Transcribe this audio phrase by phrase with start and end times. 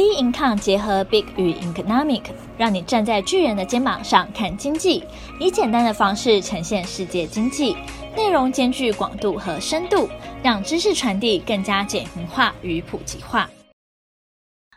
[0.00, 2.22] B Income 结合 Big 与 Economic，
[2.56, 5.04] 让你站在巨人的肩膀上看经济，
[5.38, 7.76] 以简单的方式呈现世界经济，
[8.16, 10.08] 内容兼具广度和深度，
[10.42, 13.50] 让知识传递更加简明化与普及化。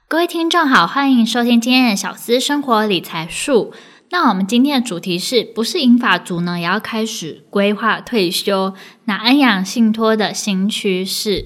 [0.09, 3.73] 各位听众好，欢迎收听今天的小资生活理财术。
[4.09, 8.73] 那我们今天的主题是不是银发族呢，也要开始规划退休？
[9.05, 11.45] 那安养信托的新趋势。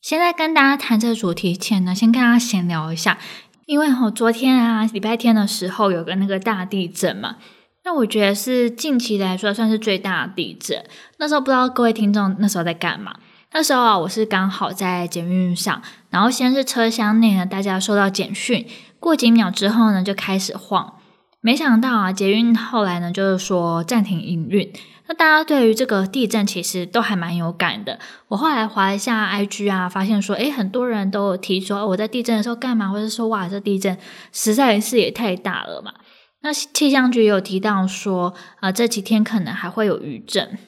[0.00, 3.18] 现在跟大家谈这个主题前呢，先跟大家闲聊一下，
[3.66, 7.36] 因为我昨天啊，礼拜天的时候有个那个大地震嘛，
[7.84, 10.82] 那我觉得是近期来说算是最大的地震。
[11.18, 13.14] 那时候不知道各位听众那时候在干嘛？
[13.52, 18.66] 那时候啊，我是刚好在捷运上，然后先是车厢内呢，大家收到简讯，
[18.98, 20.94] 过几秒之后呢，就开始晃。
[21.42, 24.70] 没想到啊，捷运后来呢，就是说暂停营运。
[25.06, 27.98] 那大家对于这个地震其实都还蛮有感的。
[28.28, 33.98] 我后来滑一下 IG 啊，发现说，诶，很多人都有提出我在地震的时候干嘛，或者说哇，这地震
[34.32, 35.94] 实在是也太大了嘛。
[36.42, 40.58] 那气象局有提到说，啊、呃，这几天可能还会有余震。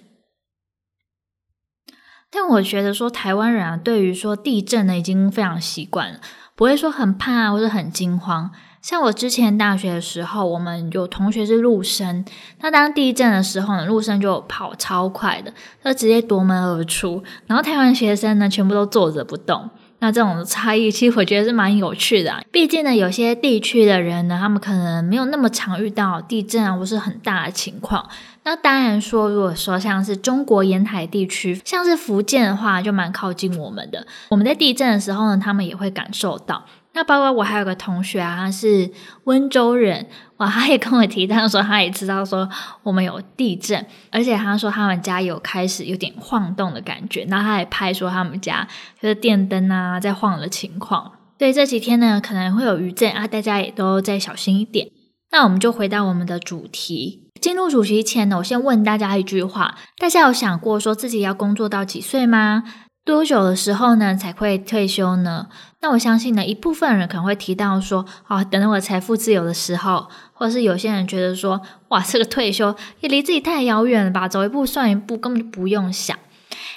[2.30, 6.20] 但我觉得说，台湾人啊，对于说地震呢，已经非常习惯了，
[6.62, 8.48] 不会说很怕，或者很惊慌。
[8.80, 12.24] 像我之前大学的时候，我们有同学是陆生，
[12.60, 15.52] 那当地震的时候呢，陆生就跑超快的，
[15.82, 19.68] 他直接夺门而出，然后台湾学生呢，全部都坐着不动。
[19.98, 22.40] 那这种差异，其实我觉得是蛮有趣的啊。
[22.52, 28.08] 毕竟呢，有些地区的人呢，他们可能没有那么常遇到地震啊，或是很大的情况。
[28.44, 34.06] 那当然说，如果说像是中国沿海地区，像是福建的话，就蛮靠近我们的。
[34.30, 36.64] 我们在地震的时候呢，他们也会感受到。
[36.94, 38.90] 那包括我还有个同学啊，他是
[39.24, 40.06] 温州人，
[40.38, 42.46] 哇，他也跟我提到说，他也知道说
[42.82, 48.68] 我们有地震，而且他说他们家有开始有点晃动的感觉，那他也拍说他们家
[49.00, 51.12] 就是电灯啊在晃的情况。
[51.38, 54.88] 所以这几天呢，可能会有余震啊，大家也都再小心一点。
[55.30, 62.62] 那我们就回到我们的主题，进入主题前呢，我先问大家一句话：大家有想过说自己要工作到几岁吗？
[63.04, 65.48] 多久的时候呢才会退休呢？
[65.80, 76.16] 那我相信呢，一部分人可能会提到说，啊，等到我财富自由的时候，或者是有些人觉得说，哇，这个退休也离自己太遥远了吧，走一步算一步，根本就不用想。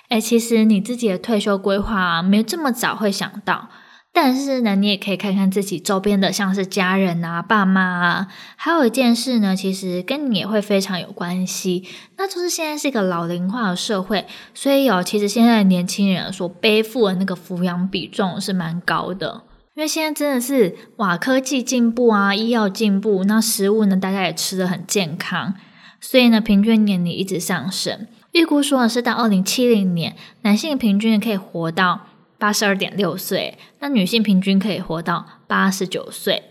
[0.10, 3.70] 诶，其实你自己的退休规划啊，没这么早会想到。
[4.18, 11.84] 但是呢，你也可以看看自己周边的，像是家人啊、爸妈啊，还有一件事呢，其实跟你也会非常有关系。
[12.16, 19.44] 那就是现在是一个老龄化的社会，所以有其实现在的年轻人所背负的那个抚养比重是蛮高的。
[19.74, 25.56] 因为现在真的是哇，科技进步啊，医药进步，那食物呢，大家也吃的很健康，
[26.00, 28.08] 所以呢，平均年龄一直上升。
[28.32, 32.08] 预估说的是到二零七零年，男性平均可以活到。
[32.46, 36.44] 八十二点六岁，那女性平均可以活到八十九岁。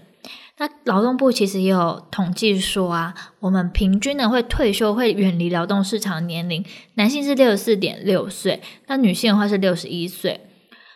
[0.58, 10.40] 那劳动部其实也有统计说啊，我们平均呢会退休会远离劳动市场年龄，男性是六十四点六岁，那女性的话是六十一岁。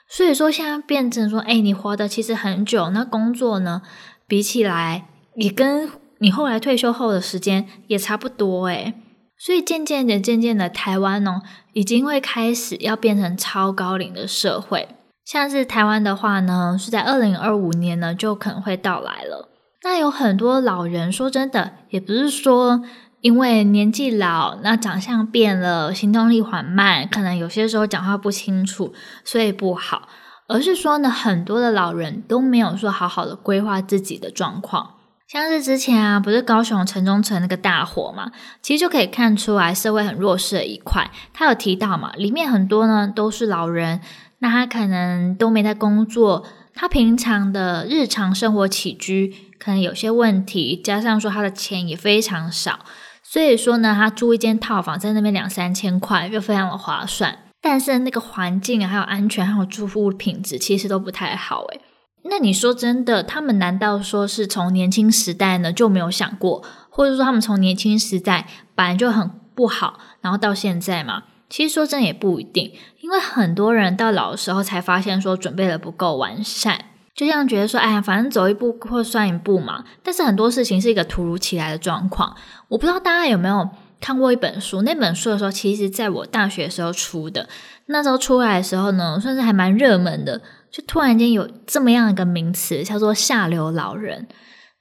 [0.08, 3.82] 所以说现在变成说，哎，你活得其实很久，那工作呢
[4.26, 5.88] 比起来，你跟
[6.18, 8.94] 你后来退休后的时间也差不多诶。
[9.38, 14.88] 所以渐渐的，渐渐的，台湾哦，已经会开始要变成超高龄的社会。
[15.24, 19.48] 像是台湾的话呢，是在二零二五年呢，就可能会到来了。
[19.84, 22.82] 那有很多老人，说真的，也不是说
[23.20, 28.92] 因为年纪老，那长相变了，行动力缓慢，可能有些时候讲话不清楚，
[29.24, 30.08] 所以不好，
[30.48, 34.94] 而是说呢，很多的老人都没有说好好的规划自己的状况。
[35.30, 41.10] 像是之前啊，不是高雄城中城那个大火嘛，其实就可以看出来社会很弱势的一块。
[41.34, 44.00] 他有提到嘛，里面很多呢都是老人，
[44.38, 52.80] 那他可能都没在工作，他平常的日常生活起居可能有些问题，加上说他的钱也非常少，
[53.22, 61.82] 所以说呢，他租一间套房在那边两三千块就非常的划算，但是那个环境还有安全还有住户品质其实都不太好诶。
[62.24, 71.24] 那你说真的，他们难道说是从年轻时代呢就没有想过，或者说他们从年轻时代本来就很不好，然后到现在嘛？
[71.48, 76.78] 其实说真的也不一定，因为很多人到老的时候才发现说准备的不够完善，
[77.14, 79.84] 就像觉得说，哎呀，反正走一步或算一步嘛。
[80.02, 82.36] 但是很多事情是一个突如其来的状况，
[82.68, 83.66] 我不知道大家有没有
[83.98, 87.48] 看过一本书，那本书的时候，其实在我大学时候出的，
[87.86, 90.42] 那时候出来的时候呢，算是还蛮热门的。
[90.70, 94.28] 就突然间有这么样一个名词，叫做“下流老人”。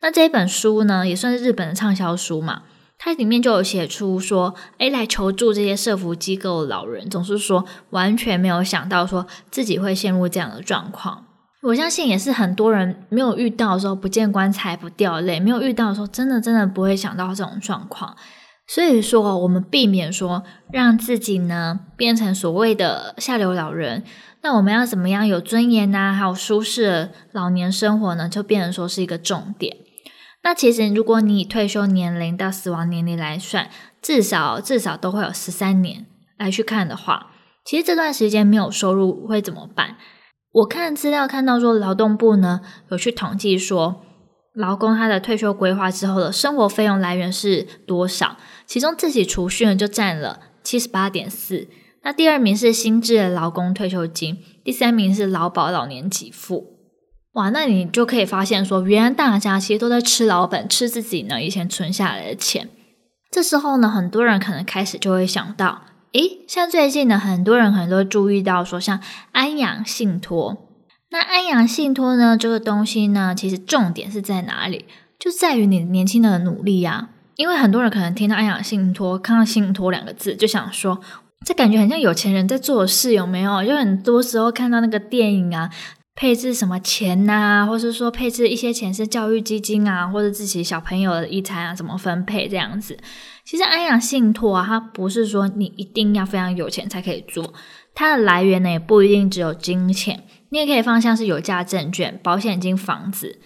[0.02, 2.64] 那这一本书呢，也算是日本的畅销书嘛。
[3.00, 11.26] 它里面就有写出说，诶，来求助这些社福机构的老人，总是说完全没有想到说自己会陷入这样的状况。
[11.64, 18.16] 我相信也是很多人没有遇到的时候，不见棺材不掉泪，没有遇到的时候，真的真的不会想到这种状况。
[18.68, 24.04] 所以说，我们避免说让自己呢变成所谓的下流老人。
[24.48, 28.30] 那我们要怎么样有尊严呐、还有舒适的老年生活呢？
[28.30, 29.76] 就变成说是一个重点。
[30.42, 33.70] 那其实，如果你以退休年龄到死亡年龄来算，
[34.02, 36.06] 至少至少都会有十三年
[36.38, 37.32] 来去看的话，
[37.66, 39.98] 其实这段时间没有收入会怎么办？
[40.54, 44.02] 我看资料看到说，劳动部呢有去统计说。
[44.54, 48.38] 劳工他的退休规划之后的生活费用来源是多少？
[48.66, 51.68] 其中自己储蓄呢就占了七十八点四。
[52.08, 56.78] 那第二名是新制的劳工退休金，第三名是劳保老年给付。
[57.34, 62.70] 哇，那你就可以发现说，原来大家其实都在吃老本，吃自己呢以前存下来的钱。
[63.30, 65.82] 这时候呢，很多人可能开始就会想到，
[66.14, 69.02] 诶，像最近呢，很多人可能都注意到说，像
[69.34, 70.56] 安阳信托。
[71.12, 72.38] 那安阳信托呢？
[72.38, 74.86] 这个东西呢，其实重点是在哪里？
[75.20, 77.10] 就在于你年轻的努力呀。
[77.36, 81.02] 因为很多人可能听到安阳信托，看到信托两个字，就想说，
[81.46, 83.64] 这感觉很像有钱人在做事，有没有？
[83.66, 85.70] 就很多时候看到那个电影啊，
[86.14, 92.98] 配置什么钱呐，或是说配置一些钱是教育基金啊，或者自己小朋友的遗产啊，怎么分配这样子。
[93.46, 97.54] 其实安养信托啊，它不是说你一定要非常有钱才可以做，
[97.94, 100.26] 它的来源呢，也不一定只有金钱。
[100.50, 103.40] 你也可以放像是有价证券、保险金、房子，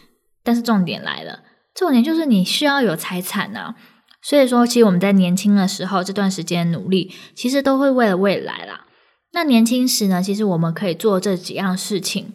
[0.44, 1.42] 但是重点来了，
[1.76, 3.76] 重点就是你需要有财产啊。
[4.22, 8.86] 所以说，其实我们在年轻的时候这段时间努力，其实都会为了未来啦。
[9.34, 12.34] 那年轻时呢，其实我们可以做这几样事情，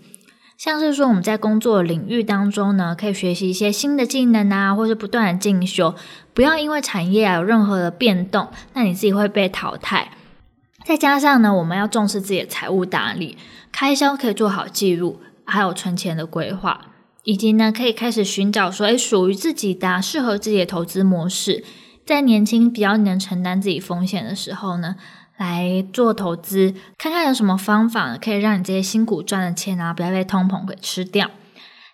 [0.59, 5.95] 像是说我们在工作领域当中呢，可以学习一些新的技能啊，或是不断的进修，
[6.35, 10.13] 不要因为产业啊有任何的变动，那你自己会被淘汰。
[10.85, 13.37] 再加上呢，我们要重视自己的财务打理。
[13.73, 16.81] 开销可以做好记录，还有存钱的规划，
[17.27, 21.65] 以及呢，可以开始寻找说，诶，属于自己的、适合自己的投资模式，
[22.07, 24.95] 在年轻比较能承担自己风险的时候呢，
[25.37, 31.29] 来做投资，看看有什么方法可以让你这些辛苦赚的钱啊，不要被通膨给吃掉，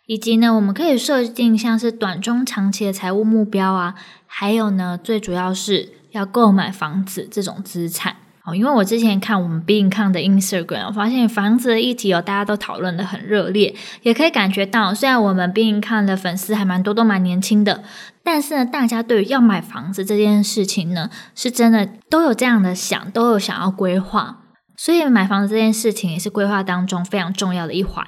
[0.05, 3.95] 以及呢，我们可以设定像是短中长期的财务目标啊，
[4.27, 8.17] 还有呢，最主要是要购买房子这种资产。
[8.45, 13.73] 哦，因为我之前看我们 Being 的 Instagram，我发现房子的议题哦，大家都讨论得很热烈，
[14.03, 17.85] 也可以感觉到，虽然我们 Being 的粉丝还蛮多，都蛮年轻的，
[18.25, 24.39] 但是呢，大家对于要买房子这件事情呢，是真的都有这样的想，都有想要规划，
[24.77, 28.05] 所以买房子这件事情也是规划当中非常重要的一环。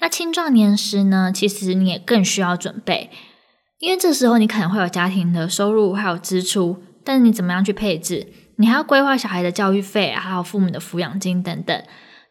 [0.00, 3.08] 那青壮年时呢，其实你也更需要准备，
[3.78, 8.26] 因为这时候你可能会有家庭的收入还有支出，但是你怎么样去配置？
[8.56, 11.82] 你还要规划小孩的教育费，还有父母的抚养金等等。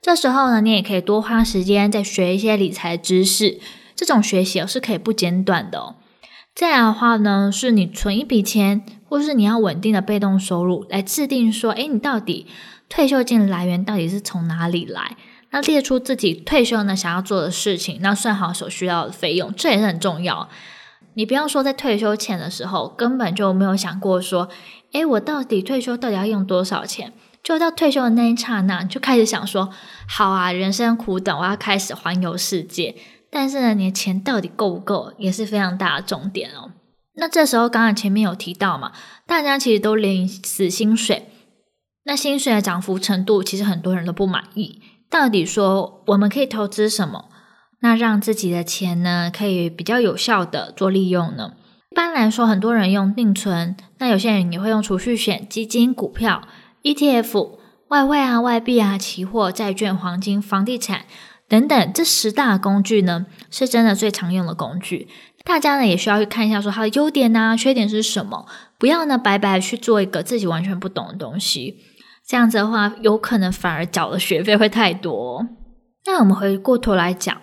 [0.02, 3.60] 这时候呢，你也可以多花时间再学一些理财知识。
[3.96, 5.96] 这种学习是可以不间断的哦。
[6.56, 12.48] 再来的话呢，是你存一笔钱，或是你要稳定的被动收入，来制定说，诶，你到底
[12.90, 15.16] 退休金来源到底是从哪里来？
[15.52, 20.50] 那列出自己退休呢想要做的事情，那算好所需要的费用，这也是很重要。
[21.14, 24.50] 你不要说在退休前的时候根本就没有想过说。
[24.94, 27.14] 诶，我到底退休到底要用多少钱？
[27.44, 29.70] 就到退休的那一刹那，就开始想说：
[30.08, 32.96] 好啊，人生苦短，我要开始环游世界。
[33.32, 36.72] 但是呢，你的钱到底够不够，也是非常大的重点哦。
[37.16, 38.92] 那这时候，刚刚前面有提到嘛，
[39.26, 41.30] 大家其实都领死薪水，
[42.04, 44.82] 那薪水的涨幅程度，其实很多人都不满意。
[45.10, 47.30] 到底说我们可以投资什么？
[47.80, 51.54] 那让自己的钱呢，可以比较有效的做利用呢？
[51.92, 56.42] 一般来说，很多人用定存，那有些人也会用储蓄险、基金、股票、
[56.84, 57.58] ETF、
[57.90, 61.02] 外汇啊、外币啊、期货、债券、黄金、房地产
[61.50, 61.92] 等等。
[61.94, 65.10] 这十大工具呢，是真的最常用的工具。
[65.44, 68.46] 大家呢也需要去看一下，说它的优点啊、缺点是什么，
[68.80, 71.76] 不要呢白白去做一个自己完全不懂的东西。
[72.26, 75.46] 这样子的话，有可能反而缴的学费会太多。
[76.06, 77.42] 那我们回过头来讲。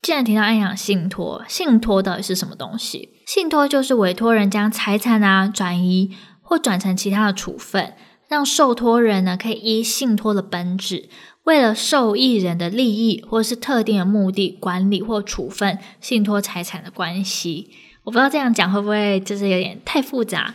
[0.00, 3.10] 既然提到安养信托，信托到底是什么东西？
[3.26, 7.94] 信托就是委托人将财产啊转移或转成其他的处分，
[8.28, 11.08] 让受托人呢可以依信托的本质，
[11.44, 17.70] 为了受益人的利益或是特定的目的管理或处分信托财产的关系。
[18.04, 20.54] 我不知道这样讲会不会就是有点太复杂。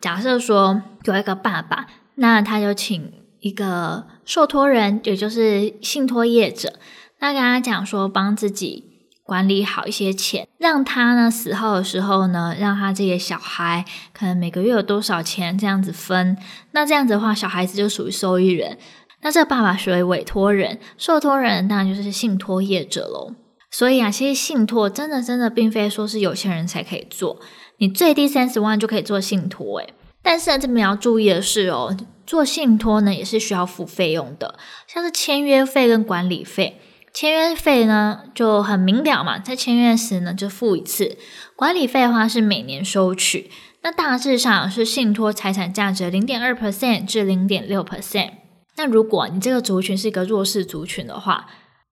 [0.00, 6.72] 假设说有一个爸爸，那他就请一个受托人，也就是信托业者。
[7.20, 8.84] 那跟他讲说，帮自己
[9.24, 16.36] 管理好一些钱，让他呢死后的时候呢，让他这些小孩可能每个月有多少钱这样子分。
[16.72, 18.78] 那这样子的话，小孩子就属于受益人。
[19.20, 23.34] 那这个爸爸属于委托人，受托人当然就是信托业者喽。
[23.70, 27.38] 所以啊，其实信托真的真的并非说是有钱人才可以做，
[27.78, 29.92] 你最低三十万就可以做信托诶。
[30.22, 31.94] 但是呢，这边要注意的是哦，
[32.24, 36.80] 做信托呢也是需要付费用的，像是签约费跟管理费。
[37.12, 41.16] 签约费呢就很明了嘛，在签约时呢就付一次，
[41.56, 43.50] 管理费的话是每年收取。
[43.82, 48.30] 那大致上是信托财产价值零点二 percent 至零点六 percent。
[48.76, 51.46] 那如果你这个族群是一个弱势族群的话，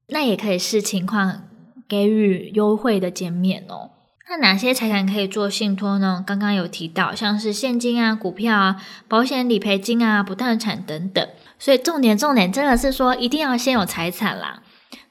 [0.08, 1.44] 那也可以视情况
[1.88, 3.90] 给予优惠的减免哦。
[4.28, 6.22] 那哪些财产可以做信托呢？
[6.26, 11.26] 刚刚有提到，像是现金啊、股票啊、保险理赔金啊、不动产等等。
[11.60, 14.62] 所以重点重点真的是说，一定要先有财产啦。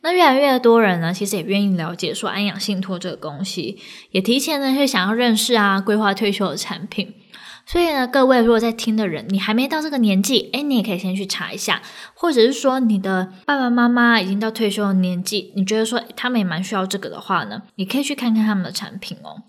[0.05, 3.79] 那越来越多人呢，其实也愿意了解说安养信托这个东西，
[4.11, 7.15] 也提前呢去想要认识啊，规划退休的产品。
[7.65, 11.81] 所以呢，各位如果在听的人，你还没到这个年纪，诶，你也可以先去查一下，
[12.13, 19.41] 或者是说你的爸爸妈妈已经到退休的年纪，你觉得说他们也蛮需要这个的话呢，你可以去看看他们的产品哦。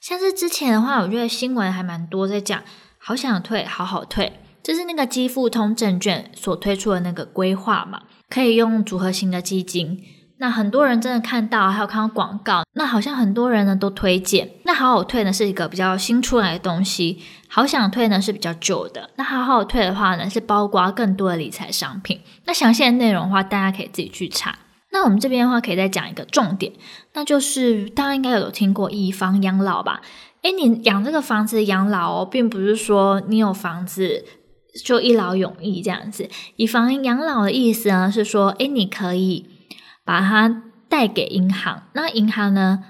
[0.00, 2.60] 像是之前的话，我觉得新闻还蛮多在讲，
[2.98, 4.32] 好想退，好好退，
[4.64, 10.02] 就是那个基富通证券所推出的那个规划嘛，可以用组合型的基金。
[10.38, 14.48] 那很多人真的看到，还有看到广告，那好像很多人呢都推荐。
[14.64, 19.10] 那好好退呢是一个比较新出来的东西，好想退呢是比较旧的。
[19.16, 22.20] 那好好退的话呢是包括更多的理财商品。
[22.46, 24.58] 那详细的内容的话，大家可以自己去查。
[24.92, 26.72] 那我们这边的话可以再讲一个重点，
[27.12, 30.00] 那就是大家应该有听过以房养老吧？
[30.40, 34.24] 诶，你养这个房子养老哦，并不是说你有房子
[34.84, 36.28] 就一劳永逸这样子。
[36.56, 39.46] 以房养老的意思呢是说，诶，你可以。
[40.02, 42.82] 把它贷给银行，那银行呢，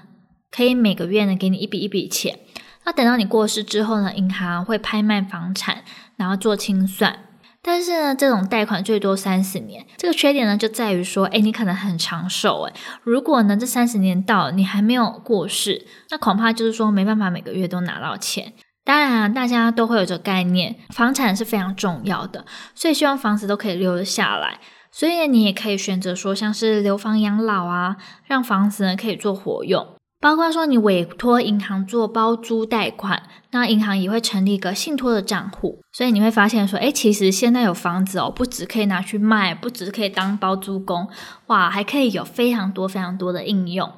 [0.49, 2.39] 可以每个月呢给你一笔一笔钱。
[2.83, 5.83] 那等到你过世之后呢，银行会拍卖房产，
[6.15, 7.19] 然后做清算。
[7.61, 9.85] 但是呢，这种贷款最多三十年。
[9.97, 12.73] 这个缺点呢，就在于说，诶，你可能很长寿，诶，
[13.03, 18.53] 如果呢这三十年到，你还没有过世，那恐怕就是说没办法每个月都拿到钱。
[18.83, 24.59] 当然啊，大家都会有这个概念，房产是非常重要的，所以希望房子都可以留得下来。
[24.91, 27.95] 所以你也可以选择说，像是留房养老啊，
[28.25, 29.87] 让房子呢可以做活用，
[30.19, 35.79] 包括说你委托银行做包租贷款，那银行也会成立一个信托的账户。
[35.93, 41.07] 所以你会发现说，诶，其实现在有房子哦，不只可以拿去卖，不只可以当包租公，
[41.45, 43.89] 哇，还可以有非常多非常多的应用。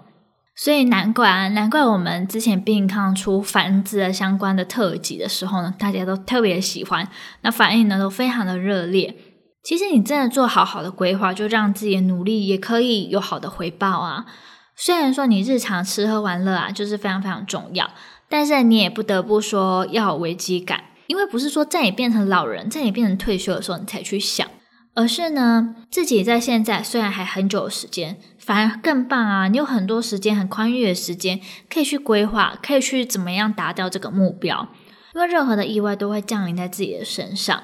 [0.56, 7.08] 所以难怪啊，难怪我们之前病康出繁殖的相关的特辑的时候呢，大家都特别喜欢，
[7.42, 9.16] 那反应呢都非常的热烈。
[9.64, 14.26] 其实你真的做好好的规划，就让自己的努力也可以有好的回报啊。
[14.76, 17.90] 虽然说你日常吃喝玩乐啊，就是非常非常重要，
[18.28, 24.48] 但是你也不得不说要有危机感，因为不是说在你变成老人，在你变成退休的时候你才去想，
[24.96, 29.48] 而是呢自己在现在虽然还很久的时间，反而更棒啊！
[29.48, 34.68] 你有很多时间，很宽裕的时间，可以去规划，可以去怎么样达到这个目标，
[35.16, 37.64] 因为任何的意外都会降临在自己的身上。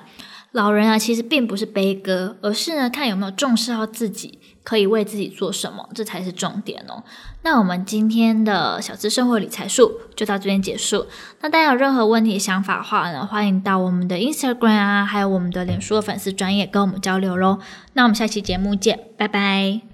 [0.54, 7.04] 老人啊，其实并不是悲歌，而是呢，看有没有重视到自己，可以为自己做什么，这才是重点哦。
[7.44, 11.06] 那我们今天的小资生活理财术就到这边结束。
[11.42, 17.60] 那大家有任何问题、想法的话呢，欢迎到我们的 Instagram 啊，还有我们的脸书的粉丝专页跟我们交流喽。
[17.94, 19.89] 那我们下期节目见，拜拜。